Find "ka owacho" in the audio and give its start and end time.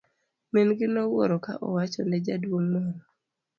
1.45-2.01